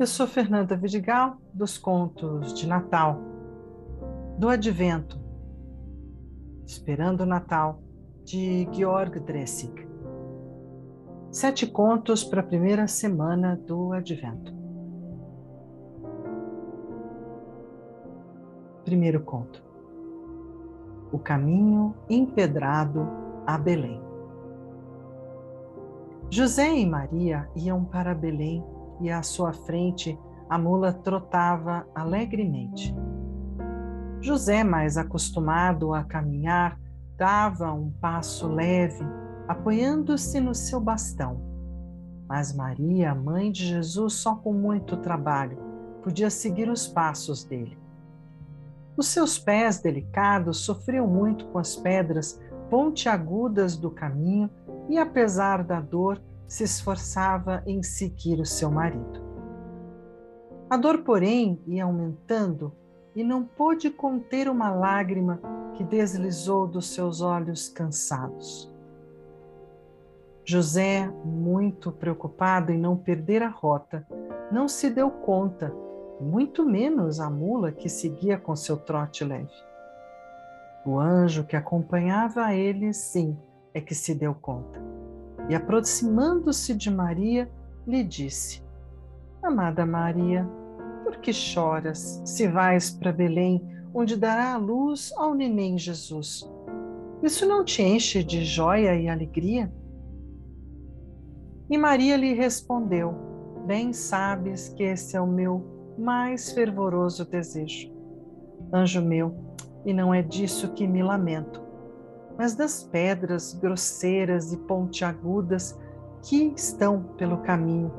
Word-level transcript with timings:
Eu 0.00 0.06
sou 0.06 0.26
Fernanda 0.26 0.74
Vidigal, 0.78 1.36
dos 1.52 1.76
Contos 1.76 2.54
de 2.54 2.66
Natal, 2.66 3.20
do 4.38 4.48
Advento, 4.48 5.20
Esperando 6.64 7.20
o 7.20 7.26
Natal, 7.26 7.82
de 8.24 8.66
Georg 8.72 9.20
Dressig. 9.20 9.86
Sete 11.30 11.66
contos 11.66 12.24
para 12.24 12.40
a 12.40 12.42
primeira 12.42 12.88
semana 12.88 13.54
do 13.54 13.92
Advento. 13.92 14.54
Primeiro 18.86 19.20
conto. 19.20 19.62
O 21.12 21.18
caminho 21.18 21.94
empedrado 22.08 23.06
a 23.46 23.58
Belém. 23.58 24.00
José 26.30 26.74
e 26.74 26.86
Maria 26.86 27.50
iam 27.54 27.84
para 27.84 28.14
Belém 28.14 28.64
e 29.00 29.10
à 29.10 29.22
sua 29.22 29.52
frente 29.52 30.18
a 30.48 30.58
mula 30.58 30.92
trotava 30.92 31.86
alegremente. 31.94 32.94
José, 34.20 34.62
mais 34.64 34.98
acostumado 34.98 35.94
a 35.94 36.04
caminhar, 36.04 36.78
dava 37.16 37.72
um 37.72 37.90
passo 37.90 38.48
leve, 38.48 39.04
apoiando-se 39.48 40.40
no 40.40 40.54
seu 40.54 40.80
bastão. 40.80 41.40
Mas 42.28 42.54
Maria, 42.54 43.14
mãe 43.14 43.50
de 43.50 43.66
Jesus, 43.66 44.14
só 44.14 44.34
com 44.36 44.52
muito 44.52 44.96
trabalho, 44.96 45.58
podia 46.02 46.30
seguir 46.30 46.68
os 46.68 46.86
passos 46.86 47.44
dele. 47.44 47.78
Os 48.96 49.08
seus 49.08 49.38
pés 49.38 49.80
delicados 49.80 50.58
sofriam 50.58 51.06
muito 51.06 51.46
com 51.46 51.58
as 51.58 51.76
pedras 51.76 52.40
pontiagudas 52.68 53.76
do 53.76 53.90
caminho 53.90 54.50
e, 54.88 54.98
apesar 54.98 55.64
da 55.64 55.80
dor, 55.80 56.20
se 56.50 56.64
esforçava 56.64 57.62
em 57.64 57.80
seguir 57.80 58.40
o 58.40 58.44
seu 58.44 58.72
marido. 58.72 59.22
A 60.68 60.76
dor, 60.76 61.04
porém, 61.04 61.62
ia 61.64 61.84
aumentando 61.84 62.72
e 63.14 63.22
não 63.22 63.44
pôde 63.44 63.88
conter 63.88 64.48
uma 64.48 64.68
lágrima 64.68 65.40
que 65.74 65.84
deslizou 65.84 66.66
dos 66.66 66.92
seus 66.92 67.20
olhos 67.20 67.68
cansados. 67.68 68.68
José, 70.44 71.08
muito 71.24 71.92
preocupado 71.92 72.72
em 72.72 72.78
não 72.78 72.96
perder 72.96 73.44
a 73.44 73.48
rota, 73.48 74.04
não 74.50 74.66
se 74.66 74.90
deu 74.90 75.08
conta, 75.08 75.72
muito 76.20 76.66
menos 76.66 77.20
a 77.20 77.30
mula 77.30 77.70
que 77.70 77.88
seguia 77.88 78.36
com 78.36 78.56
seu 78.56 78.76
trote 78.76 79.24
leve. 79.24 79.54
O 80.84 80.98
anjo 80.98 81.44
que 81.44 81.54
acompanhava 81.54 82.52
ele, 82.52 82.92
sim, 82.92 83.38
é 83.72 83.80
que 83.80 83.94
se 83.94 84.12
deu 84.16 84.34
conta 84.34 84.89
e, 85.50 85.54
aproximando-se 85.54 86.72
de 86.72 86.88
Maria, 86.88 87.50
lhe 87.84 88.04
disse: 88.04 88.62
Amada 89.42 89.84
Maria, 89.84 90.48
por 91.02 91.16
que 91.16 91.32
choras 91.32 92.22
se 92.24 92.46
vais 92.46 92.92
para 92.92 93.12
Belém, 93.12 93.60
onde 93.92 94.16
dará 94.16 94.54
a 94.54 94.56
luz 94.56 95.12
ao 95.16 95.34
neném 95.34 95.76
Jesus? 95.76 96.48
Isso 97.20 97.44
não 97.46 97.64
te 97.64 97.82
enche 97.82 98.22
de 98.22 98.44
joia 98.44 98.94
e 98.94 99.08
alegria? 99.08 99.72
E 101.68 101.76
Maria 101.76 102.16
lhe 102.16 102.32
respondeu: 102.32 103.12
Bem 103.66 103.92
sabes 103.92 104.68
que 104.68 104.84
esse 104.84 105.16
é 105.16 105.20
o 105.20 105.26
meu 105.26 105.94
mais 105.98 106.52
fervoroso 106.52 107.24
desejo. 107.24 107.92
Anjo 108.72 109.02
meu, 109.02 109.34
e 109.84 109.92
não 109.92 110.14
é 110.14 110.22
disso 110.22 110.72
que 110.74 110.86
me 110.86 111.02
lamento 111.02 111.69
mas 112.36 112.54
das 112.54 112.82
pedras 112.82 113.52
grosseiras 113.54 114.52
e 114.52 114.56
pontiagudas 114.56 115.78
que 116.22 116.52
estão 116.56 117.02
pelo 117.16 117.38
caminho, 117.38 117.92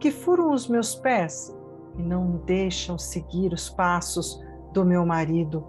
que 0.00 0.10
furam 0.10 0.52
os 0.52 0.68
meus 0.68 0.94
pés 0.94 1.56
e 1.96 2.02
não 2.02 2.24
me 2.24 2.38
deixam 2.40 2.98
seguir 2.98 3.52
os 3.52 3.68
passos 3.68 4.40
do 4.72 4.84
meu 4.84 5.04
marido. 5.06 5.66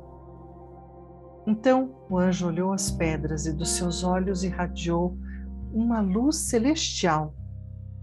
Então 1.45 1.95
o 2.09 2.17
anjo 2.17 2.47
olhou 2.47 2.73
as 2.73 2.91
pedras 2.91 3.45
e 3.45 3.53
dos 3.53 3.69
seus 3.69 4.03
olhos 4.03 4.43
irradiou 4.43 5.17
uma 5.73 6.01
luz 6.01 6.35
celestial. 6.35 7.33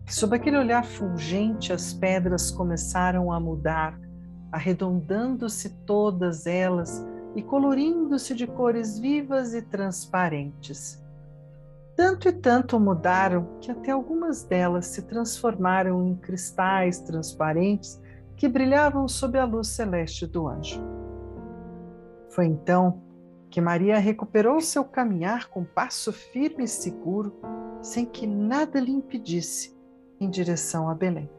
Sob 0.09 0.37
aquele 0.37 0.59
olhar 0.59 0.84
fulgente, 0.84 1.72
as 1.72 1.93
pedras 1.93 2.50
começaram 2.50 3.32
a 3.32 3.41
mudar, 3.41 3.98
arredondando-se 4.53 5.70
todas 5.84 6.47
elas 6.47 7.04
e 7.34 7.43
colorindo-se 7.43 8.34
de 8.34 8.47
cores 8.47 8.99
vivas 8.99 9.55
e 9.55 9.62
transparentes. 9.62 11.03
Tanto 11.97 12.28
e 12.28 12.33
tanto 12.33 12.78
mudaram 12.81 13.59
que 13.61 13.71
até 13.71 13.93
algumas 13.93 14.43
delas 14.43 14.87
se 14.87 15.03
transformaram 15.03 16.05
em 16.06 16.17
cristais 16.17 17.00
transparentes 17.00 18.00
que 18.37 18.49
brilhavam 18.49 19.06
sob 19.06 19.39
a 19.39 19.44
luz 19.44 19.69
celeste 19.69 20.27
do 20.27 20.49
anjo. 20.49 20.83
Foi 22.31 22.47
então 22.47 23.00
que 23.49 23.61
Maria 23.61 23.99
recuperou 23.99 24.61
seu 24.61 24.84
caminhar 24.84 25.49
com 25.49 25.65
passo 25.65 26.12
firme 26.12 26.65
e 26.65 26.69
seguro, 26.69 27.33
sem 27.81 28.05
que 28.05 28.27
nada 28.27 28.81
lhe 28.81 28.91
impedisse, 28.91 29.78
em 30.19 30.28
direção 30.28 30.89
a 30.89 30.94
Belém. 30.94 31.31